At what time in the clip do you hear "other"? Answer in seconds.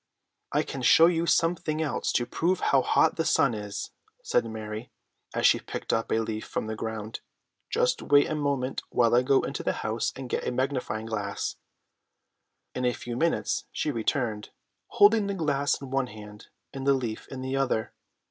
17.55-17.93